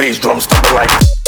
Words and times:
bass 0.00 0.18
drum, 0.18 0.40
stop 0.40 0.64
it 0.64 0.74
like. 0.74 1.19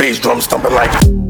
bass 0.00 0.18
drum 0.18 0.40
stomping 0.40 0.72
like. 0.72 1.29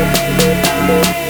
Música 0.00 1.29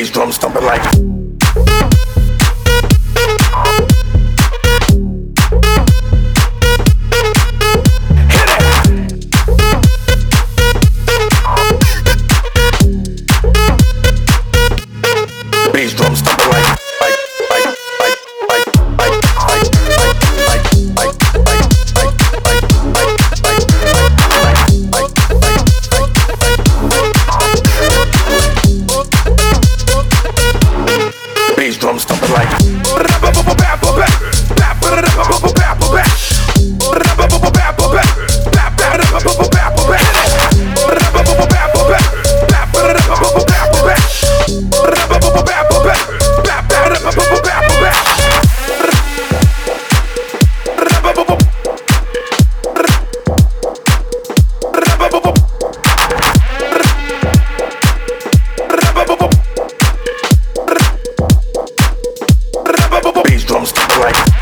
bass 0.00 0.10
drum 0.10 0.32
stomping 0.32 0.64
like. 0.64 0.82
Bass 15.72 15.94
drum 15.94 16.16
stomping. 16.16 16.69
drums 31.80 32.02
stomping 32.02 32.30
like. 32.32 33.59
right. 64.00 64.39